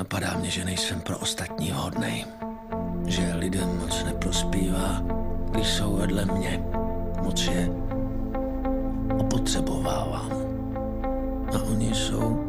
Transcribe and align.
Napadá 0.00 0.36
mě, 0.38 0.50
že 0.50 0.64
nejsem 0.64 1.00
pro 1.00 1.18
ostatní 1.18 1.70
vhodnej. 1.70 2.24
Že 3.06 3.34
lidem 3.34 3.78
moc 3.78 4.04
neprospívá, 4.04 5.02
když 5.50 5.68
jsou 5.68 5.96
vedle 5.96 6.24
mě. 6.24 6.62
Moc 7.22 7.42
je 7.42 7.70
opotřebovávám. 9.18 10.30
A 11.54 11.62
oni 11.70 11.94
jsou 11.94 12.44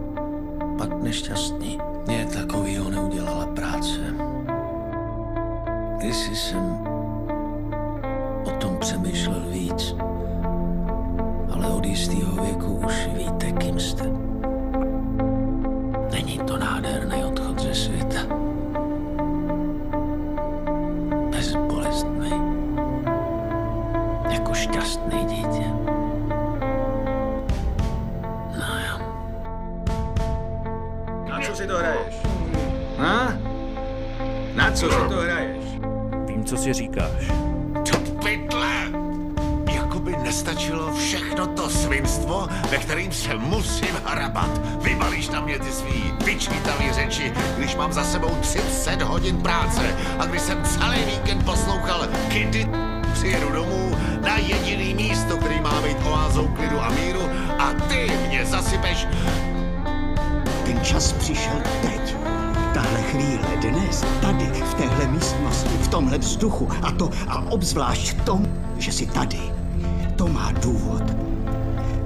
pak 0.78 1.04
nešťastní. 1.04 1.80
Mě 2.08 2.26
takovýho 2.26 2.90
neudělala 2.90 3.46
práce. 3.46 4.00
Kdysi 5.98 6.36
jsem 6.36 6.78
o 8.46 8.52
tom 8.60 8.78
přemýšlel 8.80 9.44
víc, 9.50 9.96
ale 11.54 11.68
od 11.68 11.86
jistého 11.86 12.44
věku 12.44 12.82
už 12.86 13.08
víte, 13.18 13.52
kým 13.52 13.80
jste. 13.80 14.12
Není 16.12 16.38
to 16.38 16.58
nádherný 16.58 17.24
Jako 24.52 24.64
šťastný 24.64 25.26
dítě. 25.26 25.66
No 28.60 28.68
jo. 28.88 29.00
Na 31.30 31.40
co 31.42 31.56
si 31.56 31.68
to 31.68 31.78
hraješ? 31.78 32.16
Na? 32.98 33.38
Na 34.56 34.72
co 34.72 34.92
si 34.92 35.10
to 35.10 35.16
hraješ? 35.16 35.66
Vím, 36.26 36.46
co 36.46 36.58
si 36.58 36.74
říkáš. 36.74 37.32
To 37.92 37.98
pytle! 38.24 38.92
Jakoby 39.74 40.16
nestačilo 40.24 40.94
všechno 40.94 41.48
to 41.48 41.70
svinstvo, 41.70 42.48
ve 42.70 42.78
kterým 42.78 43.12
se 43.12 43.36
musím 43.36 43.96
hrabat. 44.06 44.62
Vybalíš 44.84 45.30
na 45.30 45.42
mě 45.42 45.60
ty 45.60 45.72
svý 45.72 46.14
vyčítavý 46.26 46.94
řeči, 46.94 47.34
když 47.58 47.76
mám 47.76 47.94
za 47.94 48.04
sebou 48.04 48.36
30 48.42 49.02
hodin 49.02 49.42
práce 49.42 49.96
a 50.20 50.26
když 50.26 50.42
jsem 50.42 50.64
celý 50.64 51.04
víkend 51.04 51.46
poslouchal 51.46 52.08
Kitty 52.30 52.68
přijedu 53.14 53.52
domů 53.52 53.96
na 54.22 54.38
jediný 54.38 54.94
místo, 54.94 55.38
který 55.38 55.62
má 55.62 55.82
být 55.82 55.98
oázou 56.04 56.48
klidu 56.48 56.82
a 56.82 56.90
míru 56.90 57.22
a 57.60 57.74
ty 57.74 58.12
mě 58.28 58.46
zasypeš 58.46 59.08
Ten 60.66 60.80
čas 60.84 61.14
přišel 61.14 61.62
teď. 61.82 62.16
Tahle 62.74 63.02
chvíle, 63.02 63.48
dnes, 63.62 64.06
tady, 64.22 64.46
v 64.46 64.74
téhle 64.74 65.08
místnosti, 65.08 65.70
v 65.70 65.88
tomhle 65.88 66.18
vzduchu 66.18 66.70
a 66.82 66.92
to 66.92 67.10
a 67.28 67.52
obzvlášť 67.52 68.18
v 68.18 68.22
tom, 68.26 68.48
že 68.78 68.92
jsi 68.92 69.06
tady. 69.06 69.40
To 70.16 70.28
má 70.28 70.52
důvod. 70.52 71.04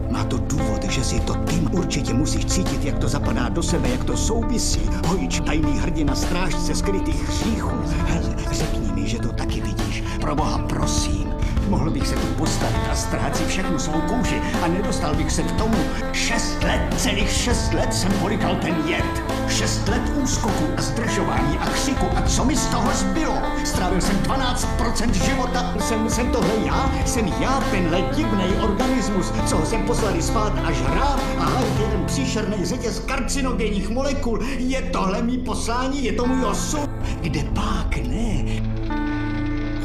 Má 0.10 0.24
to 0.24 0.38
důvod, 0.38 0.84
že 0.84 1.04
si 1.04 1.20
to 1.20 1.34
ty 1.34 1.56
určitě 1.56 2.14
musíš 2.14 2.46
cítit, 2.46 2.86
jak 2.86 3.00
to 3.00 3.08
zapadá 3.08 3.50
do 3.50 3.64
sebe, 3.64 3.90
jak 3.90 4.04
to 4.04 4.18
souvisí. 4.18 4.82
Hojič, 5.08 5.40
tajný 5.40 5.80
hrdina, 5.80 6.16
strážce 6.16 6.76
skrytých 6.76 7.30
hříchů. 7.30 7.78
Hele, 8.08 8.36
řekni 8.52 8.92
mi, 8.92 9.08
že 9.08 9.20
to 9.20 9.28
taky 9.28 9.62
vidíš. 9.62 9.85
Pro 10.26 10.36
boha, 10.36 10.58
prosím. 10.58 11.34
Mohl 11.70 11.92
bych 11.92 12.08
se 12.08 12.16
tu 12.16 12.28
postavit 12.28 12.82
a 12.92 12.96
ztrácet 12.96 13.48
všechnu 13.48 13.80
svou 13.80 14.02
kouži 14.02 14.42
a 14.64 14.68
nedostal 14.68 15.16
bych 15.16 15.32
se 15.32 15.44
k 15.44 15.52
tomu. 15.52 15.78
Šest 16.14 16.64
let, 16.64 16.82
celých 16.98 17.30
šest 17.30 17.74
let 17.74 17.94
jsem 17.94 18.12
polikal 18.12 18.56
ten 18.56 18.76
jed. 18.88 19.24
Šest 19.50 19.88
let 19.88 20.02
úskoku 20.24 20.64
a 20.78 20.82
zdržování 20.82 21.58
a 21.58 21.66
křiku 21.66 22.06
a 22.16 22.22
co 22.22 22.46
mi 22.46 22.56
z 22.56 22.66
toho 22.66 22.92
zbylo? 22.94 23.38
Strávil 23.64 24.02
jsem 24.02 24.18
12% 24.18 25.12
života, 25.12 25.74
jsem, 25.80 26.10
jsem 26.10 26.32
tohle 26.32 26.54
já, 26.66 26.92
jsem 27.06 27.28
já 27.28 27.64
tenhle 27.72 28.02
divnej 28.02 28.50
organismus, 28.62 29.32
co 29.46 29.58
ho 29.58 29.66
jsem 29.66 29.84
poslali 29.84 30.22
spát 30.22 30.54
až 30.64 30.82
hrát 30.82 31.20
a 31.40 31.44
hajt 31.44 31.80
jeden 31.80 32.06
příšerný 32.06 32.66
řetěz 32.66 33.00
karcinogenních 33.00 33.90
molekul. 33.90 34.40
Je 34.58 34.82
tohle 34.82 35.22
mý 35.22 35.38
poslání, 35.38 36.04
je 36.04 36.14
to 36.14 36.26
můj 36.26 36.46
osud? 36.46 36.90
Kde 37.22 37.44
pak 37.44 37.98
ne? 37.98 38.75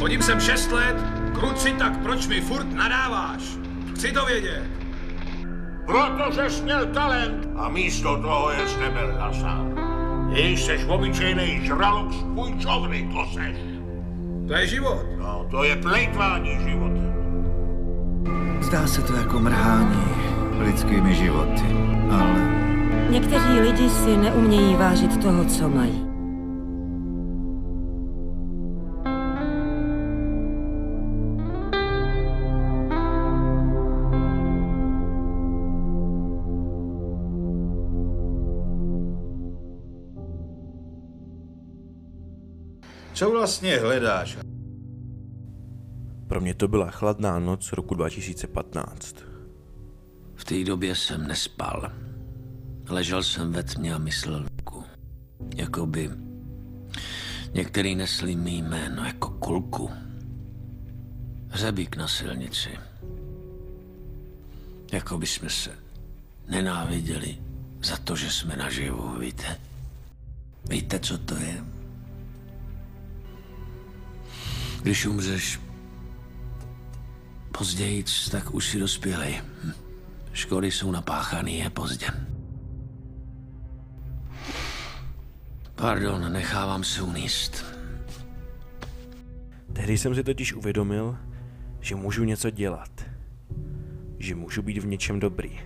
Chodím 0.00 0.22
sem 0.22 0.40
6 0.40 0.72
let, 0.72 0.96
kruci, 1.34 1.72
tak 1.72 1.96
proč 1.96 2.26
mi 2.26 2.40
furt 2.40 2.72
nadáváš? 2.72 3.42
Chci 3.94 4.12
to 4.12 4.24
vědět. 4.26 4.70
Protože 5.86 6.50
jsi 6.50 6.62
měl 6.62 6.86
talent 6.86 7.48
a 7.56 7.68
místo 7.68 8.22
toho 8.22 8.50
je 8.50 8.68
z 8.68 8.74
tebe 8.74 9.16
lasán. 9.18 9.74
Když 10.32 10.64
seš 10.64 10.84
obyčejný 10.84 11.60
žralok 11.66 12.12
z 12.12 12.22
půjčovny, 12.34 13.10
to 13.12 13.32
seš. 13.34 13.56
To 14.48 14.54
je 14.54 14.66
život. 14.66 15.06
No, 15.18 15.46
to 15.50 15.64
je 15.64 15.76
plejtvání 15.76 16.58
životem. 16.70 17.14
Zdá 18.60 18.86
se 18.86 19.02
to 19.02 19.16
jako 19.16 19.38
mrhání 19.38 20.04
lidskými 20.58 21.14
životy, 21.14 21.76
ale 22.10 22.60
Někteří 23.10 23.60
lidi 23.60 23.90
si 23.90 24.16
neumějí 24.16 24.74
vážit 24.74 25.22
toho, 25.22 25.44
co 25.44 25.68
mají. 25.68 26.09
Co 43.20 43.30
vlastně 43.30 43.76
hledáš? 43.76 44.38
Pro 46.26 46.40
mě 46.40 46.54
to 46.54 46.68
byla 46.68 46.90
chladná 46.90 47.38
noc 47.38 47.72
roku 47.72 47.94
2015. 47.94 49.16
V 50.34 50.44
té 50.44 50.64
době 50.64 50.94
jsem 50.94 51.28
nespal. 51.28 51.92
Ležel 52.88 53.22
jsem 53.22 53.52
ve 53.52 53.62
tmě 53.62 53.94
a 53.94 53.98
myslel 53.98 54.44
Luku. 54.58 54.84
Jakoby 55.56 56.10
některý 57.54 57.94
nesli 57.94 58.36
mý 58.36 58.62
jméno 58.62 59.04
jako 59.04 59.30
kulku. 59.30 59.90
Hřebík 61.48 61.96
na 61.96 62.08
silnici. 62.08 62.70
Jako 64.92 65.18
by 65.18 65.26
jsme 65.26 65.50
se 65.50 65.70
nenáviděli 66.48 67.38
za 67.82 67.96
to, 67.96 68.16
že 68.16 68.30
jsme 68.30 68.56
naživu, 68.56 69.18
víte? 69.18 69.56
Víte, 70.68 70.98
co 70.98 71.18
to 71.18 71.34
je? 71.36 71.79
Když 74.82 75.06
umřeš 75.06 75.60
později, 77.58 78.04
tak 78.30 78.54
už 78.54 78.68
si 78.68 78.78
dospělej. 78.78 79.42
Škody 80.32 80.70
jsou 80.70 80.90
napáchaný, 80.90 81.58
je 81.58 81.70
pozdě. 81.70 82.06
Pardon, 85.74 86.32
nechávám 86.32 86.84
se 86.84 87.02
uníst. 87.02 87.64
Tehdy 89.72 89.98
jsem 89.98 90.14
si 90.14 90.24
totiž 90.24 90.54
uvědomil, 90.54 91.16
že 91.80 91.94
můžu 91.94 92.24
něco 92.24 92.50
dělat. 92.50 92.90
Že 94.18 94.34
můžu 94.34 94.62
být 94.62 94.78
v 94.78 94.86
něčem 94.86 95.20
dobrý. 95.20 95.60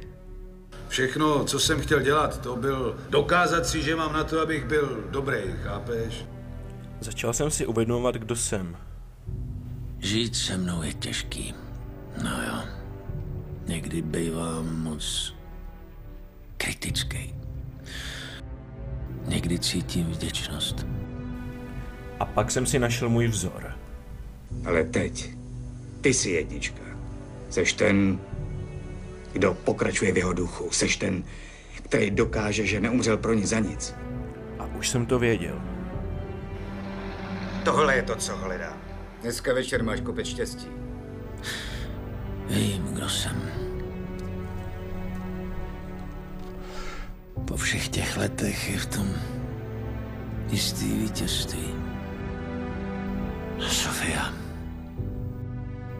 Všechno, 0.88 1.44
co 1.44 1.60
jsem 1.60 1.80
chtěl 1.80 2.00
dělat, 2.00 2.40
to 2.40 2.56
byl 2.56 2.96
dokázat 3.10 3.66
si, 3.66 3.82
že 3.82 3.96
mám 3.96 4.12
na 4.12 4.24
to, 4.24 4.40
abych 4.40 4.64
byl 4.64 5.04
dobrý, 5.10 5.38
chápeš? 5.62 6.24
Začal 7.00 7.32
jsem 7.32 7.50
si 7.50 7.66
uvědomovat, 7.66 8.14
kdo 8.14 8.36
jsem. 8.36 8.76
Žít 10.04 10.36
se 10.36 10.56
mnou 10.56 10.82
je 10.82 10.92
těžký. 10.92 11.54
No 12.22 12.30
jo. 12.30 12.62
Někdy 13.66 14.02
bývám 14.02 14.82
moc 14.82 15.34
kritický. 16.56 17.34
Někdy 19.24 19.58
cítím 19.58 20.06
vděčnost. 20.06 20.86
A 22.20 22.24
pak 22.24 22.50
jsem 22.50 22.66
si 22.66 22.78
našel 22.78 23.08
můj 23.08 23.28
vzor. 23.28 23.78
Ale 24.66 24.84
teď, 24.84 25.30
ty 26.00 26.14
jsi 26.14 26.30
jednička. 26.30 26.82
Seš 27.50 27.72
ten, 27.72 28.18
kdo 29.32 29.54
pokračuje 29.54 30.12
v 30.12 30.16
jeho 30.16 30.32
duchu. 30.32 30.70
Seš 30.70 30.96
ten, 30.96 31.24
který 31.82 32.10
dokáže, 32.10 32.66
že 32.66 32.80
neumřel 32.80 33.16
pro 33.16 33.34
ní 33.34 33.46
za 33.46 33.58
nic. 33.58 33.94
A 34.58 34.66
už 34.66 34.88
jsem 34.88 35.06
to 35.06 35.18
věděl. 35.18 35.62
Tohle 37.64 37.96
je 37.96 38.02
to, 38.02 38.16
co 38.16 38.36
hledám. 38.36 38.93
Dneska 39.24 39.54
večer 39.54 39.82
máš 39.82 40.00
kopec 40.00 40.26
štěstí. 40.26 40.66
Vím, 42.48 42.82
kdo 42.92 43.08
jsem. 43.08 43.42
Po 47.44 47.56
všech 47.56 47.88
těch 47.88 48.16
letech 48.16 48.70
je 48.70 48.78
v 48.78 48.86
tom 48.86 49.08
jistý 50.48 50.98
vítězství. 50.98 51.74
Sofia, 53.58 54.32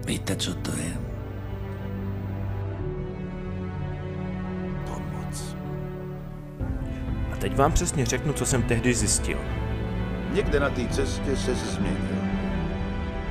víte, 0.06 0.36
co 0.36 0.54
to 0.54 0.70
je? 0.70 0.96
Pomoc. 4.86 5.56
A 7.32 7.36
teď 7.36 7.56
vám 7.56 7.72
přesně 7.72 8.06
řeknu, 8.06 8.32
co 8.32 8.46
jsem 8.46 8.62
tehdy 8.62 8.94
zjistil. 8.94 9.38
Někde 10.32 10.60
na 10.60 10.70
té 10.70 10.88
cestě 10.88 11.36
se 11.36 11.54
změnil. 11.54 12.23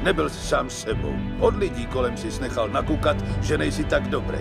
Nebyl 0.04 0.30
jsi 0.30 0.48
sám 0.48 0.70
sebou. 0.70 1.16
Od 1.40 1.56
lidí 1.56 1.86
kolem 1.86 2.18
si 2.18 2.42
nechal 2.42 2.70
nakukat, 2.70 3.18
že 3.42 3.58
nejsi 3.58 3.84
tak 3.84 4.08
dobrý. 4.08 4.38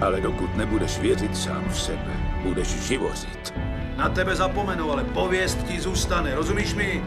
Ale 0.00 0.20
dokud 0.20 0.56
nebudeš 0.56 0.98
věřit 0.98 1.36
sám 1.36 1.64
v 1.68 1.80
sebe, 1.80 2.12
budeš 2.42 2.68
živořit. 2.68 3.54
Na 3.96 4.08
tebe 4.08 4.36
zapomenou, 4.36 4.92
ale 4.92 5.04
pověst 5.04 5.66
ti 5.66 5.80
zůstane, 5.80 6.34
rozumíš 6.34 6.74
mi? 6.74 7.04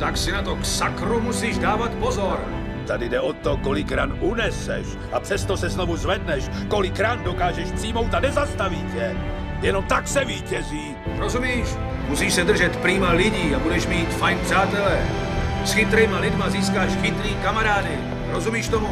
Tak 0.00 0.16
si 0.16 0.32
na 0.32 0.42
to 0.42 0.56
k 0.56 0.64
sakru 0.64 1.20
musíš 1.20 1.58
dávat 1.58 1.94
pozor. 1.94 2.40
Tady 2.86 3.08
jde 3.08 3.20
o 3.20 3.32
to, 3.32 3.56
kolik 3.56 3.92
ran 3.92 4.16
uneseš 4.20 4.86
a 5.12 5.20
přesto 5.20 5.56
se 5.56 5.68
znovu 5.68 5.96
zvedneš, 5.96 6.44
kolik 6.68 7.00
ran 7.00 7.24
dokážeš 7.24 7.72
přijmout 7.72 8.14
a 8.14 8.20
nezastaví 8.20 8.84
tě. 8.94 9.16
Jenom 9.62 9.84
tak 9.84 10.08
se 10.08 10.24
vítězí. 10.24 10.96
Rozumíš? 11.18 11.68
Musíš 12.08 12.34
se 12.34 12.44
držet 12.44 12.76
prýma 12.76 13.10
lidí 13.12 13.54
a 13.54 13.58
budeš 13.58 13.86
mít 13.86 14.08
fajn 14.08 14.38
přátelé. 14.38 15.31
S 15.64 15.72
chytrýma 15.72 16.18
lidma 16.18 16.50
získáš 16.50 16.90
chytrý 17.02 17.34
kamarády. 17.42 17.98
Rozumíš 18.32 18.68
tomu? 18.68 18.88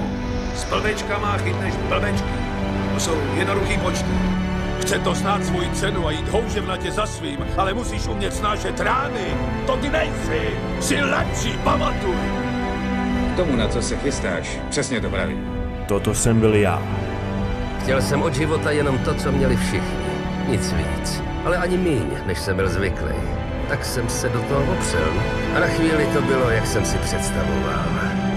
S 0.55 0.65
blbečkama 0.65 1.39
chytneš 1.39 1.75
blbečky. 1.89 2.35
To 2.95 3.01
jsou 3.01 3.15
jednoduchý 3.37 3.79
počty. 3.79 4.11
Chce 4.81 4.99
to 4.99 5.15
znát 5.15 5.45
svoji 5.45 5.71
cenu 5.71 6.07
a 6.07 6.11
jít 6.11 6.29
houževnatě 6.29 6.91
za 6.91 7.07
svým, 7.07 7.39
ale 7.57 7.75
musíš 7.75 8.07
umět 8.07 8.35
snášet 8.35 8.81
rány. 8.81 9.35
To 9.67 9.77
ty 9.77 9.89
nejsi. 9.89 10.51
Jsi 10.81 11.03
lepší, 11.03 11.53
pamatuj. 11.65 12.17
K 13.33 13.37
tomu, 13.37 13.57
na 13.57 13.69
co 13.69 13.83
se 13.83 13.97
chystáš, 13.97 14.59
přesně 14.71 15.01
to 15.01 15.11
pravím. 15.11 15.47
Toto 15.89 16.15
jsem 16.15 16.41
byl 16.41 16.55
já. 16.55 16.83
Chtěl 17.83 18.03
jsem 18.03 18.23
od 18.23 18.35
života 18.35 18.71
jenom 18.71 18.99
to, 18.99 19.15
co 19.15 19.33
měli 19.33 19.57
všichni. 19.57 20.11
Nic 20.49 20.73
víc. 20.73 21.23
Ale 21.45 21.57
ani 21.57 21.77
míň, 21.77 22.07
než 22.27 22.39
jsem 22.39 22.57
byl 22.57 22.69
zvyklý. 22.69 23.15
Tak 23.71 23.85
jsem 23.85 24.09
se 24.09 24.29
do 24.29 24.43
toho 24.43 24.73
opřel. 24.73 25.13
A 25.57 25.61
na 25.61 25.67
chvíli 25.67 26.07
to 26.07 26.23
bylo, 26.23 26.51
jak 26.51 26.67
jsem 26.67 26.85
si 26.85 26.99
představoval. 26.99 27.85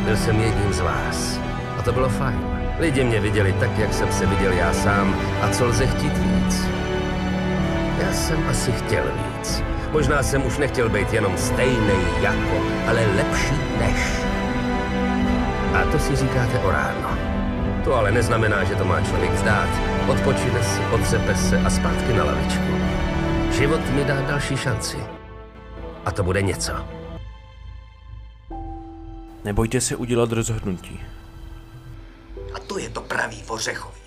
Byl 0.06 0.18
jsem 0.18 0.40
jedním 0.40 0.74
z 0.74 0.80
vás. 0.80 1.40
A 1.80 1.82
to 1.82 1.92
bylo 1.92 2.10
fajn. 2.10 2.40
Lidi 2.80 3.04
mě 3.04 3.20
viděli 3.20 3.54
tak, 3.54 3.78
jak 3.78 3.94
jsem 3.94 4.12
se 4.12 4.26
viděl 4.26 4.52
já 4.52 4.74
sám. 4.74 5.16
A 5.42 5.50
co 5.50 5.66
lze 5.66 5.88
chtít 5.88 6.18
víc? 6.18 6.68
Já 8.02 8.14
jsem 8.14 8.50
asi 8.50 8.72
chtěl 8.72 9.04
víc. 9.04 9.64
Možná 9.92 10.24
jsem 10.24 10.46
už 10.46 10.58
nechtěl 10.58 10.90
být 10.90 11.14
jenom 11.14 11.38
stejný 11.38 12.00
jako, 12.22 12.58
ale 12.88 13.06
lepší 13.16 13.56
než. 13.80 14.00
A 15.74 15.92
to 15.92 16.00
si 16.00 16.16
říkáte 16.16 16.60
o 16.60 16.72
ráno. 16.72 17.18
To 17.84 17.96
ale 17.96 18.12
neznamená, 18.12 18.64
že 18.64 18.76
to 18.76 18.86
má 18.86 19.02
člověk 19.02 19.32
vzdát. 19.32 19.70
Odpočine 20.08 20.64
si, 20.64 20.82
odsepe 20.92 21.36
se 21.36 21.58
a 21.58 21.70
zpátky 21.70 22.14
na 22.14 22.24
lavičku. 22.24 22.74
Život 23.52 23.90
mi 23.90 24.04
dá 24.04 24.22
další 24.22 24.58
šanci. 24.58 25.23
A 26.06 26.12
to 26.12 26.24
bude 26.24 26.42
něco. 26.42 26.74
Nebojte 29.44 29.82
se 29.82 29.96
udělat 29.96 30.32
rozhodnutí. 30.32 31.00
A 32.54 32.60
to 32.60 32.78
je 32.78 32.90
to 32.90 33.02
pravý 33.02 33.44
Ořechovi. 33.48 34.03